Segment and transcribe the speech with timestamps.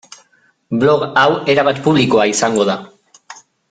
[0.83, 2.83] Blog hau erabat publikoa izango da.